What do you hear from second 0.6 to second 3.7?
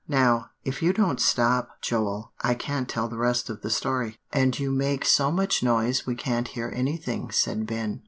if you don't stop, Joel, I can't tell the rest of the